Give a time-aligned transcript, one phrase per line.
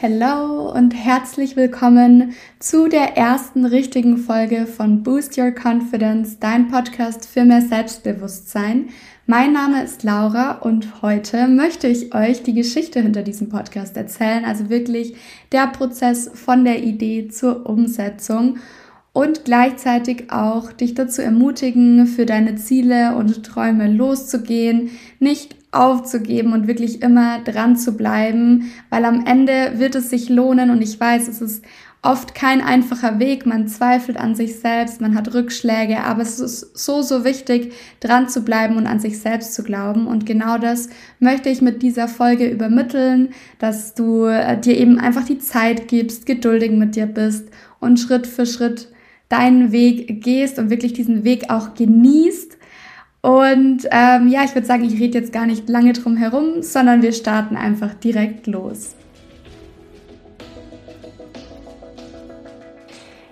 [0.00, 7.26] Hallo und herzlich willkommen zu der ersten richtigen Folge von Boost Your Confidence, dein Podcast
[7.26, 8.90] für mehr Selbstbewusstsein.
[9.26, 14.44] Mein Name ist Laura und heute möchte ich euch die Geschichte hinter diesem Podcast erzählen,
[14.44, 15.16] also wirklich
[15.50, 18.58] der Prozess von der Idee zur Umsetzung
[19.16, 26.66] und gleichzeitig auch dich dazu ermutigen, für deine Ziele und Träume loszugehen, nicht aufzugeben und
[26.66, 31.28] wirklich immer dran zu bleiben, weil am Ende wird es sich lohnen und ich weiß,
[31.28, 31.64] es ist
[32.02, 36.76] oft kein einfacher Weg, man zweifelt an sich selbst, man hat Rückschläge, aber es ist
[36.76, 40.06] so, so wichtig, dran zu bleiben und an sich selbst zu glauben.
[40.08, 40.90] Und genau das
[41.20, 46.26] möchte ich mit dieser Folge übermitteln, dass du äh, dir eben einfach die Zeit gibst,
[46.26, 47.48] geduldig mit dir bist
[47.80, 48.90] und Schritt für Schritt
[49.28, 52.56] deinen Weg gehst und wirklich diesen Weg auch genießt.
[53.22, 57.02] Und ähm, ja, ich würde sagen, ich rede jetzt gar nicht lange drum herum, sondern
[57.02, 58.94] wir starten einfach direkt los.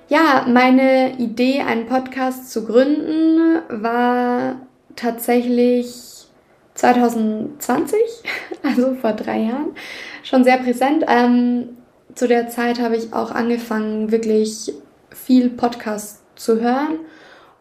[0.09, 4.57] Ja, meine Idee, einen Podcast zu gründen, war
[4.97, 6.27] tatsächlich
[6.75, 7.99] 2020,
[8.63, 9.77] also vor drei Jahren,
[10.23, 11.05] schon sehr präsent.
[11.09, 11.71] Ähm,
[12.15, 14.73] zu der Zeit habe ich auch angefangen, wirklich
[15.15, 16.99] viel Podcast zu hören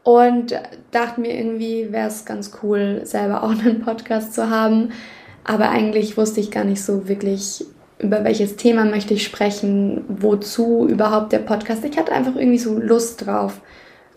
[0.03, 0.53] und
[0.91, 4.91] dachte mir irgendwie, wäre es ganz cool, selber auch einen Podcast zu haben.
[5.43, 7.65] Aber eigentlich wusste ich gar nicht so wirklich,
[7.99, 11.83] über welches Thema möchte ich sprechen, wozu überhaupt der Podcast.
[11.85, 13.61] Ich hatte einfach irgendwie so Lust drauf,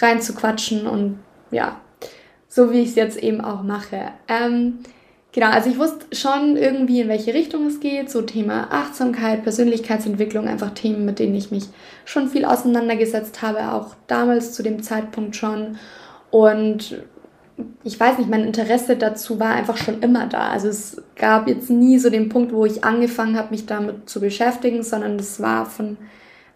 [0.01, 1.19] rein zu quatschen und
[1.51, 1.81] ja,
[2.49, 4.13] so wie ich es jetzt eben auch mache.
[4.29, 4.79] Ähm,
[5.37, 10.49] genau, also ich wusste schon irgendwie, in welche Richtung es geht, so Thema Achtsamkeit, Persönlichkeitsentwicklung,
[10.49, 11.65] einfach Themen, mit denen ich mich
[12.07, 15.77] schon viel auseinandergesetzt habe, auch damals zu dem Zeitpunkt schon.
[16.31, 17.03] Und
[17.85, 20.49] ich weiß nicht, mein Interesse dazu war einfach schon immer da.
[20.49, 24.21] Also es gab jetzt nie so den Punkt, wo ich angefangen habe, mich damit zu
[24.21, 25.99] beschäftigen, sondern das war von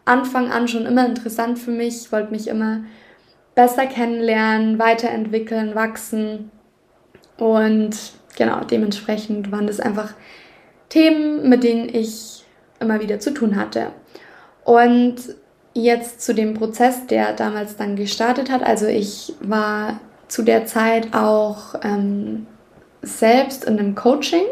[0.06, 1.96] Anfang an schon immer interessant für mich.
[2.06, 2.84] Ich wollte mich immer
[3.54, 6.50] besser kennenlernen, weiterentwickeln, wachsen.
[7.36, 10.14] Und genau, dementsprechend waren das einfach
[10.88, 12.44] Themen, mit denen ich
[12.80, 13.92] immer wieder zu tun hatte.
[14.64, 15.16] Und
[15.74, 18.62] jetzt zu dem Prozess, der damals dann gestartet hat.
[18.62, 22.46] Also ich war zu der Zeit auch ähm,
[23.02, 24.44] selbst in einem Coaching.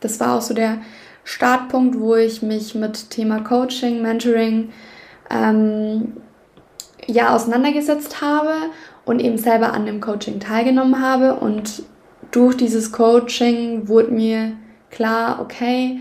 [0.00, 0.78] Das war auch so der
[1.24, 4.72] Startpunkt, wo ich mich mit Thema Coaching, Mentoring
[5.30, 6.16] ähm,
[7.06, 8.52] ja auseinandergesetzt habe
[9.04, 11.34] und eben selber an dem Coaching teilgenommen habe.
[11.34, 11.82] Und
[12.32, 14.56] durch dieses Coaching wurde mir
[14.90, 16.00] klar, okay,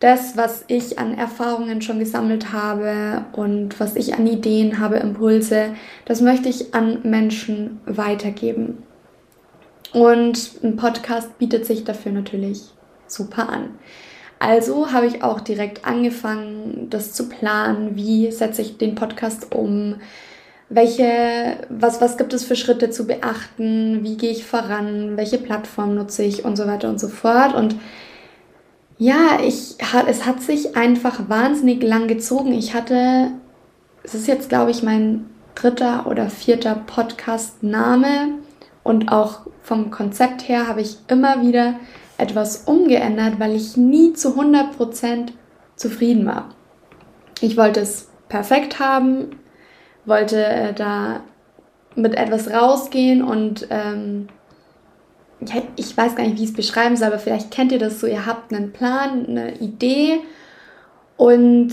[0.00, 5.74] das, was ich an Erfahrungen schon gesammelt habe und was ich an Ideen habe, Impulse,
[6.04, 8.82] das möchte ich an Menschen weitergeben.
[9.92, 12.62] Und ein Podcast bietet sich dafür natürlich
[13.06, 13.78] super an.
[14.38, 17.96] Also habe ich auch direkt angefangen, das zu planen.
[17.96, 19.96] Wie setze ich den Podcast um?
[20.68, 24.02] Welche, was, was gibt es für Schritte zu beachten?
[24.02, 25.16] Wie gehe ich voran?
[25.16, 26.44] Welche Plattform nutze ich?
[26.44, 27.54] Und so weiter und so fort.
[27.54, 27.76] Und
[28.98, 29.76] ja, ich,
[30.08, 32.52] es hat sich einfach wahnsinnig lang gezogen.
[32.52, 33.32] Ich hatte,
[34.02, 38.38] es ist jetzt, glaube ich, mein dritter oder vierter Podcast-Name
[38.82, 41.74] und auch vom Konzept her habe ich immer wieder
[42.18, 45.32] etwas umgeändert, weil ich nie zu 100%
[45.76, 46.50] zufrieden war.
[47.40, 49.30] Ich wollte es perfekt haben,
[50.06, 51.20] wollte äh, da
[51.96, 54.28] mit etwas rausgehen und ähm,
[55.76, 58.06] ich weiß gar nicht, wie ich es beschreiben soll, aber vielleicht kennt ihr das so,
[58.06, 60.20] ihr habt einen Plan, eine Idee
[61.16, 61.72] und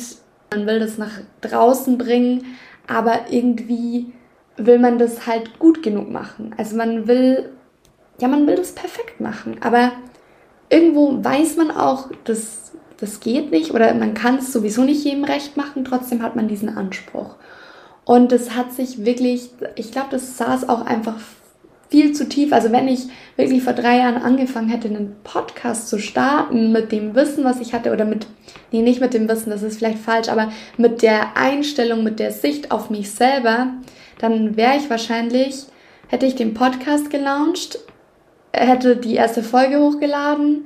[0.52, 4.14] man will das nach draußen bringen, aber irgendwie
[4.58, 6.54] will man das halt gut genug machen.
[6.58, 7.50] Also man will,
[8.20, 9.94] ja, man will das perfekt machen, aber
[10.70, 15.24] irgendwo weiß man auch, dass das geht nicht oder man kann es sowieso nicht jedem
[15.24, 17.36] recht machen, trotzdem hat man diesen Anspruch.
[18.06, 21.18] Und das hat sich wirklich, ich glaube, das saß auch einfach
[21.92, 22.54] viel zu tief.
[22.54, 23.02] Also wenn ich
[23.36, 27.74] wirklich vor drei Jahren angefangen hätte, einen Podcast zu starten mit dem Wissen, was ich
[27.74, 28.28] hatte, oder mit,
[28.72, 32.32] nee, nicht mit dem Wissen, das ist vielleicht falsch, aber mit der Einstellung, mit der
[32.32, 33.68] Sicht auf mich selber,
[34.20, 35.66] dann wäre ich wahrscheinlich,
[36.08, 37.80] hätte ich den Podcast gelauncht,
[38.54, 40.66] hätte die erste Folge hochgeladen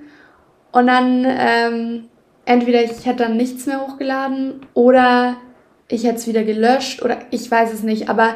[0.71, 2.05] und dann ähm,
[2.45, 5.37] entweder ich hätte dann nichts mehr hochgeladen oder
[5.87, 8.35] ich hätte es wieder gelöscht oder ich weiß es nicht, aber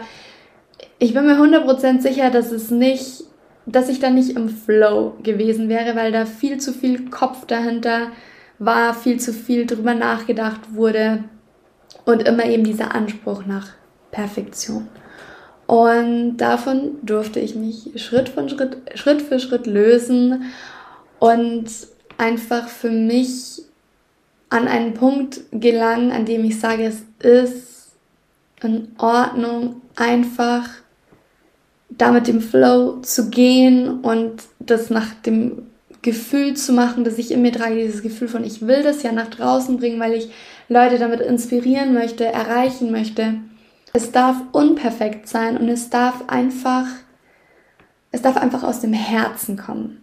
[0.99, 3.23] ich bin mir 100% sicher, dass es nicht,
[3.65, 8.07] dass ich da nicht im Flow gewesen wäre, weil da viel zu viel Kopf dahinter
[8.59, 11.23] war, viel zu viel drüber nachgedacht wurde
[12.05, 13.69] und immer eben dieser Anspruch nach
[14.11, 14.87] Perfektion.
[15.65, 20.45] Und davon durfte ich mich Schritt für Schritt, Schritt für Schritt lösen
[21.19, 21.69] und
[22.17, 23.63] einfach für mich
[24.49, 27.91] an einen Punkt gelangen, an dem ich sage, es ist
[28.61, 30.67] in Ordnung, einfach
[31.89, 35.63] da mit dem Flow zu gehen und das nach dem
[36.01, 39.11] Gefühl zu machen, dass ich in mir trage, dieses Gefühl von, ich will das ja
[39.11, 40.31] nach draußen bringen, weil ich
[40.69, 43.35] Leute damit inspirieren möchte, erreichen möchte.
[43.91, 46.85] Es darf unperfekt sein und es darf einfach,
[48.11, 50.01] es darf einfach aus dem Herzen kommen.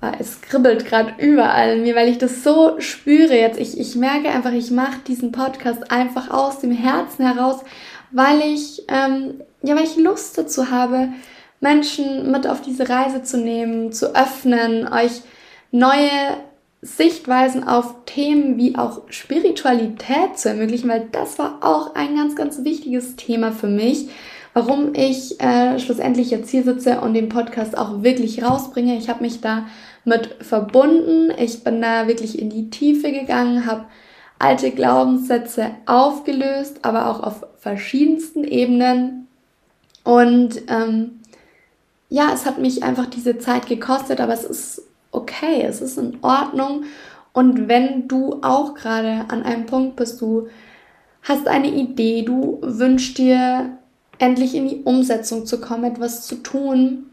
[0.00, 3.58] Ah, es kribbelt gerade überall in mir, weil ich das so spüre jetzt.
[3.58, 7.64] Ich, ich merke einfach, ich mache diesen Podcast einfach aus dem Herzen heraus,
[8.12, 11.08] weil ich, ähm, ja, weil ich Lust dazu habe,
[11.60, 15.22] Menschen mit auf diese Reise zu nehmen, zu öffnen, euch
[15.72, 16.38] neue
[16.80, 22.62] Sichtweisen auf Themen wie auch Spiritualität zu ermöglichen, weil das war auch ein ganz, ganz
[22.62, 24.08] wichtiges Thema für mich,
[24.54, 28.96] warum ich äh, schlussendlich jetzt hier sitze und den Podcast auch wirklich rausbringe.
[28.96, 29.66] Ich habe mich da
[30.08, 33.84] mit verbunden, ich bin da wirklich in die Tiefe gegangen, habe
[34.38, 39.28] alte Glaubenssätze aufgelöst, aber auch auf verschiedensten Ebenen.
[40.04, 41.20] Und ähm,
[42.08, 44.82] ja, es hat mich einfach diese Zeit gekostet, aber es ist
[45.12, 46.84] okay, es ist in Ordnung.
[47.32, 50.48] Und wenn du auch gerade an einem Punkt bist, du
[51.22, 53.78] hast eine Idee, du wünschst dir
[54.18, 57.07] endlich in die Umsetzung zu kommen, etwas zu tun,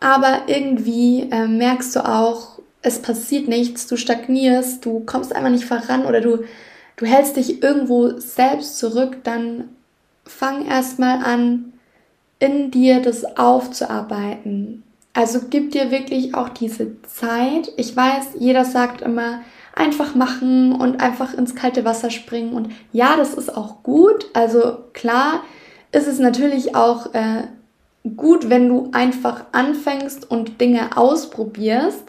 [0.00, 5.64] aber irgendwie äh, merkst du auch, es passiert nichts, du stagnierst, du kommst einfach nicht
[5.64, 6.44] voran oder du,
[6.96, 9.68] du hältst dich irgendwo selbst zurück, dann
[10.24, 11.72] fang erstmal an,
[12.38, 14.84] in dir das aufzuarbeiten.
[15.12, 17.72] Also gib dir wirklich auch diese Zeit.
[17.76, 19.40] Ich weiß, jeder sagt immer,
[19.74, 22.52] einfach machen und einfach ins kalte Wasser springen.
[22.52, 24.26] Und ja, das ist auch gut.
[24.34, 25.42] Also klar
[25.90, 27.44] ist es natürlich auch äh,
[28.16, 32.04] gut, wenn du einfach anfängst und Dinge ausprobierst.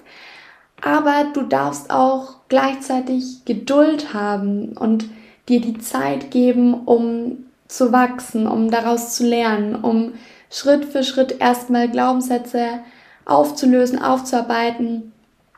[0.81, 5.05] Aber du darfst auch gleichzeitig Geduld haben und
[5.49, 10.13] dir die Zeit geben, um zu wachsen, um daraus zu lernen, um
[10.49, 12.79] Schritt für Schritt erstmal Glaubenssätze
[13.25, 15.11] aufzulösen, aufzuarbeiten,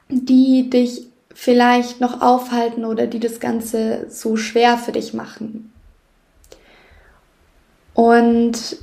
[0.09, 5.71] die dich vielleicht noch aufhalten oder die das Ganze so schwer für dich machen.
[7.93, 8.77] Und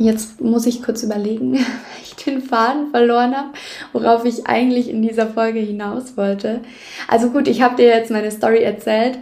[0.00, 1.62] jetzt muss ich kurz überlegen, weil
[2.02, 3.50] ich den Faden verloren habe,
[3.92, 6.60] worauf ich eigentlich in dieser Folge hinaus wollte.
[7.06, 9.18] Also gut, ich habe dir jetzt meine Story erzählt.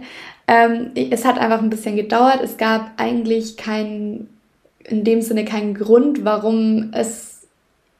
[0.47, 2.39] Ähm, es hat einfach ein bisschen gedauert.
[2.41, 4.29] Es gab eigentlich keinen,
[4.83, 7.47] in dem Sinne keinen Grund, warum es,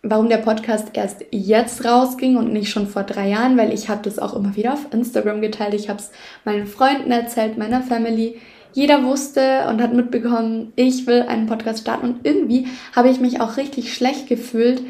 [0.02, 4.02] warum der Podcast erst jetzt rausging und nicht schon vor drei Jahren, weil ich habe
[4.04, 5.74] das auch immer wieder auf Instagram geteilt.
[5.74, 6.12] Ich habe es
[6.46, 8.40] meinen Freunden erzählt, meiner Family.
[8.74, 13.42] Jeder wusste und hat mitbekommen, ich will einen Podcast starten und irgendwie habe ich mich
[13.42, 14.82] auch richtig schlecht gefühlt,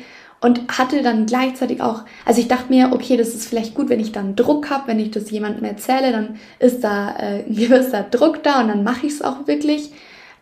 [0.41, 3.99] und hatte dann gleichzeitig auch, also ich dachte mir, okay, das ist vielleicht gut, wenn
[3.99, 8.03] ich dann Druck habe, wenn ich das jemandem erzähle, dann ist da äh, ein gewisser
[8.03, 9.91] Druck da und dann mache ich es auch wirklich.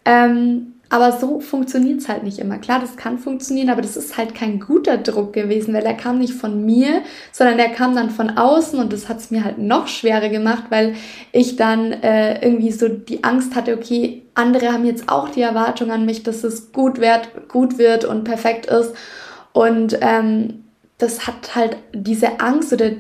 [0.06, 2.58] Ähm, aber so funktioniert es halt nicht immer.
[2.58, 6.18] Klar, das kann funktionieren, aber das ist halt kein guter Druck gewesen, weil der kam
[6.20, 7.02] nicht von mir,
[7.32, 10.66] sondern der kam dann von außen und das hat es mir halt noch schwerer gemacht,
[10.70, 10.96] weil
[11.34, 15.92] ich dann äh, irgendwie so die Angst hatte, okay, andere haben jetzt auch die Erwartung
[15.92, 18.94] an mich, dass es gut wird, gut wird und perfekt ist.
[19.52, 20.64] Und ähm,
[20.98, 22.92] das hat halt diese Angst oder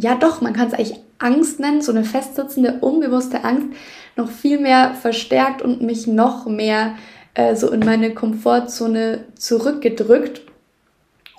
[0.00, 3.68] ja doch, man kann es eigentlich Angst nennen, so eine festsitzende, unbewusste Angst,
[4.16, 6.94] noch viel mehr verstärkt und mich noch mehr
[7.34, 10.42] äh, so in meine Komfortzone zurückgedrückt.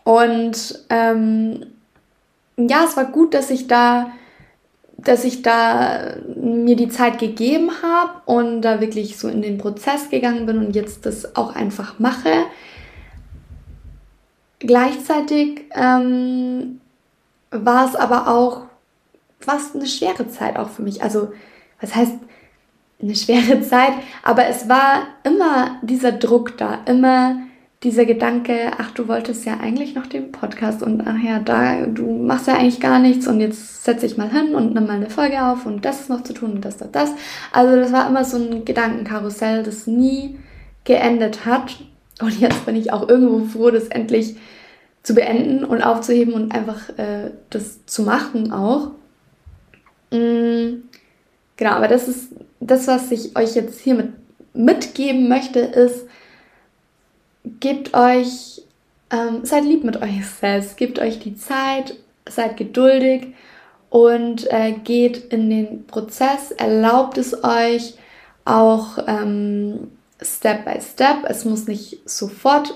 [0.03, 1.65] Und ähm,
[2.57, 4.11] ja, es war gut, dass ich da,
[4.97, 10.09] dass ich da mir die Zeit gegeben habe und da wirklich so in den Prozess
[10.09, 12.45] gegangen bin und jetzt das auch einfach mache.
[14.59, 16.81] Gleichzeitig ähm,
[17.51, 18.63] war es aber auch
[19.39, 21.03] fast eine schwere Zeit auch für mich.
[21.03, 21.33] Also,
[21.79, 22.15] was heißt
[23.01, 23.93] eine schwere Zeit?
[24.23, 27.37] Aber es war immer dieser Druck da, immer
[27.83, 32.11] dieser Gedanke, ach, du wolltest ja eigentlich noch den Podcast und ach ja, da, du
[32.11, 35.09] machst ja eigentlich gar nichts und jetzt setze ich mal hin und nimm mal eine
[35.09, 37.11] Folge auf und das ist noch zu tun und das, das, das.
[37.51, 40.39] Also das war immer so ein Gedankenkarussell, das nie
[40.83, 41.77] geendet hat.
[42.21, 44.35] Und jetzt bin ich auch irgendwo froh, das endlich
[45.03, 48.91] zu beenden und aufzuheben und einfach äh, das zu machen auch.
[50.11, 50.83] Mhm.
[51.57, 54.13] Genau, aber das ist das, was ich euch jetzt hier mit,
[54.53, 56.05] mitgeben möchte, ist,
[57.59, 58.63] gebt euch,
[59.11, 61.95] ähm, seid lieb mit euch selbst, gebt euch die Zeit,
[62.27, 63.33] seid geduldig
[63.89, 67.95] und äh, geht in den Prozess, erlaubt es euch
[68.43, 71.23] auch ähm, Step by Step.
[71.27, 72.73] Es muss nicht sofort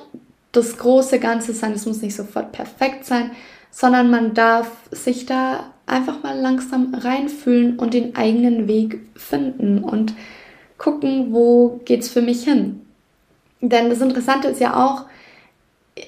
[0.52, 3.32] das große Ganze sein, es muss nicht sofort perfekt sein,
[3.72, 10.14] sondern man darf sich da einfach mal langsam reinfühlen und den eigenen Weg finden und
[10.78, 12.82] gucken, wo geht's für mich hin.
[13.62, 15.06] Denn das Interessante ist ja auch,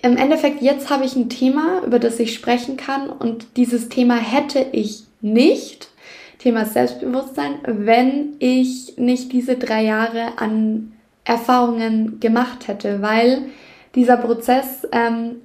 [0.04, 4.16] im Endeffekt, jetzt habe ich ein Thema, über das ich sprechen kann und dieses Thema
[4.16, 5.90] hätte ich nicht,
[6.40, 13.44] Thema Selbstbewusstsein, wenn ich nicht diese drei Jahre an Erfahrungen gemacht hätte, weil
[13.94, 15.42] dieser Prozess, ähm,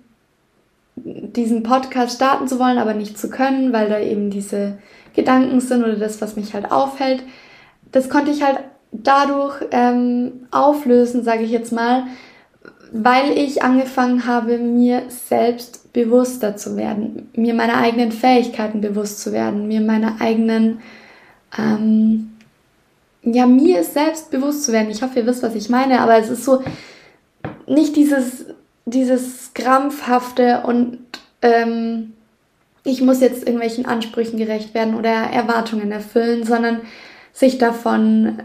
[0.96, 4.78] diesen Podcast starten zu wollen, aber nicht zu können, weil da eben diese
[5.14, 7.22] Gedanken sind oder das, was mich halt aufhält,
[7.92, 8.58] das konnte ich halt
[8.92, 12.04] dadurch ähm, auflösen, sage ich jetzt mal,
[12.92, 19.32] weil ich angefangen habe, mir selbst bewusster zu werden, mir meine eigenen Fähigkeiten bewusst zu
[19.32, 20.80] werden, mir meine eigenen,
[21.58, 22.32] ähm,
[23.22, 24.90] ja, mir selbst bewusst zu werden.
[24.90, 26.62] Ich hoffe, ihr wisst, was ich meine, aber es ist so
[27.66, 28.45] nicht dieses,
[28.86, 30.98] dieses krampfhafte und
[31.42, 32.14] ähm,
[32.84, 36.80] ich muss jetzt irgendwelchen Ansprüchen gerecht werden oder Erwartungen erfüllen, sondern
[37.32, 38.38] sich davon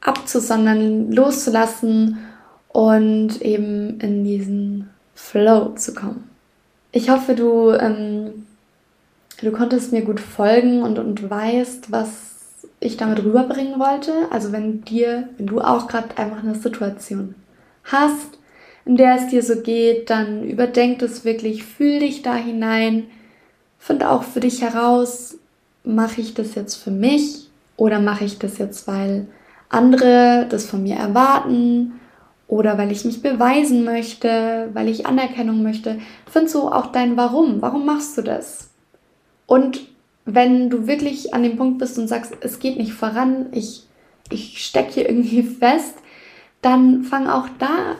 [0.00, 2.18] abzusondern, loszulassen
[2.68, 6.28] und eben in diesen Flow zu kommen.
[6.90, 8.46] Ich hoffe, du, ähm,
[9.40, 12.28] du konntest mir gut folgen und, und weißt, was
[12.80, 14.12] ich damit rüberbringen wollte.
[14.30, 17.34] Also wenn dir, wenn du auch gerade einfach eine Situation
[17.84, 18.37] hast,
[18.88, 23.04] in der es dir so geht, dann überdenk es wirklich, fühl dich da hinein,
[23.78, 25.36] find auch für dich heraus,
[25.84, 29.26] mache ich das jetzt für mich oder mache ich das jetzt, weil
[29.68, 32.00] andere das von mir erwarten
[32.46, 35.98] oder weil ich mich beweisen möchte, weil ich Anerkennung möchte.
[36.24, 37.60] Find so auch dein Warum.
[37.60, 38.70] Warum machst du das?
[39.44, 39.80] Und
[40.24, 43.86] wenn du wirklich an dem Punkt bist und sagst, es geht nicht voran, ich,
[44.30, 45.96] ich stecke hier irgendwie fest,
[46.62, 47.96] dann fang auch da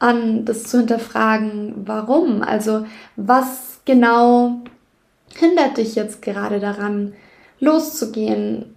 [0.00, 2.42] an, das zu hinterfragen, warum.
[2.42, 4.60] Also was genau
[5.36, 7.12] hindert dich jetzt gerade daran,
[7.60, 8.76] loszugehen,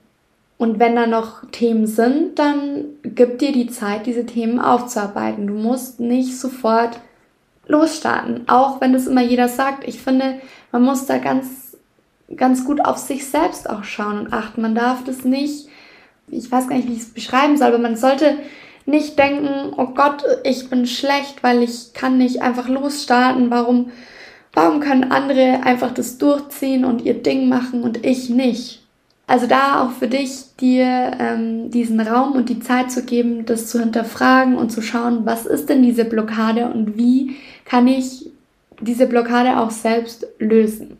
[0.63, 5.47] und wenn da noch Themen sind, dann gib dir die Zeit, diese Themen aufzuarbeiten.
[5.47, 7.01] Du musst nicht sofort
[7.67, 9.85] losstarten, auch wenn das immer jeder sagt.
[9.85, 10.35] Ich finde,
[10.71, 11.75] man muss da ganz,
[12.37, 14.61] ganz gut auf sich selbst auch schauen und achten.
[14.61, 15.67] Man darf das nicht,
[16.29, 18.37] ich weiß gar nicht, wie ich es beschreiben soll, aber man sollte
[18.85, 23.49] nicht denken, oh Gott, ich bin schlecht, weil ich kann nicht einfach losstarten.
[23.49, 23.91] Warum,
[24.53, 28.81] warum können andere einfach das durchziehen und ihr Ding machen und ich nicht?
[29.25, 33.67] Also da auch für dich, dir ähm, diesen Raum und die Zeit zu geben, das
[33.67, 38.29] zu hinterfragen und zu schauen, was ist denn diese Blockade und wie kann ich
[38.81, 40.97] diese Blockade auch selbst lösen.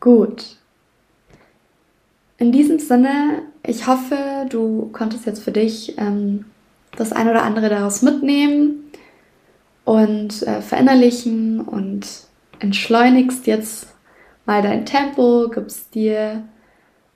[0.00, 0.56] Gut.
[2.38, 6.44] In diesem Sinne, ich hoffe, du konntest jetzt für dich ähm,
[6.96, 8.90] das ein oder andere daraus mitnehmen
[9.84, 12.06] und äh, verinnerlichen und
[12.60, 13.88] entschleunigst jetzt
[14.46, 16.44] mal dein Tempo, gibst dir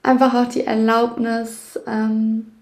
[0.02, 2.52] einfach auch die Erlaubnis, ähm,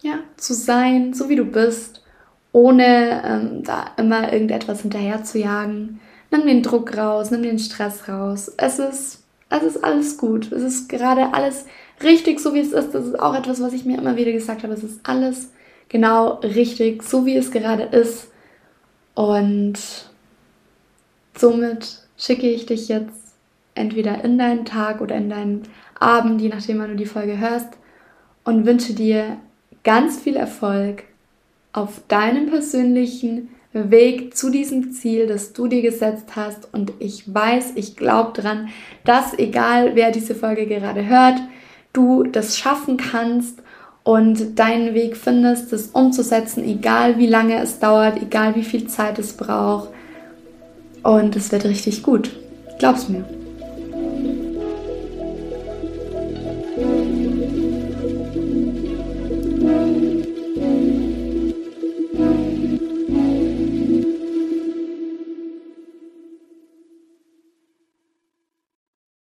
[0.00, 2.02] ja, zu sein, so wie du bist,
[2.50, 6.00] ohne ähm, da immer irgendetwas hinterher zu jagen.
[6.30, 8.52] Nimm den Druck raus, nimm den Stress raus.
[8.56, 10.50] Es ist, es ist alles gut.
[10.50, 11.66] Es ist gerade alles
[12.02, 12.94] richtig, so wie es ist.
[12.94, 14.74] Das ist auch etwas, was ich mir immer wieder gesagt habe.
[14.74, 15.50] Es ist alles
[15.88, 18.30] genau richtig, so wie es gerade ist.
[19.14, 19.74] Und
[21.36, 23.34] somit schicke ich dich jetzt
[23.74, 25.62] entweder in deinen Tag oder in deinen
[25.98, 27.68] Abend, je nachdem, wann du die Folge hörst,
[28.44, 29.36] und wünsche dir
[29.84, 31.04] ganz viel Erfolg
[31.72, 36.72] auf deinem persönlichen Weg zu diesem Ziel, das du dir gesetzt hast.
[36.74, 38.68] Und ich weiß, ich glaube dran,
[39.04, 41.40] dass egal wer diese Folge gerade hört,
[41.92, 43.62] du das schaffen kannst
[44.04, 49.18] und deinen Weg findest, das umzusetzen, egal wie lange es dauert, egal wie viel Zeit
[49.18, 49.90] es braucht.
[51.02, 52.30] Und es wird richtig gut.
[52.78, 53.24] Glaub's mir.